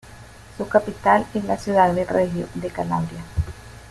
Su 0.57 0.67
capital 0.67 1.27
es 1.35 1.43
la 1.45 1.57
ciudad 1.59 1.93
de 1.93 2.05
Regio 2.05 2.47
de 2.55 2.71
Calabria. 2.71 3.23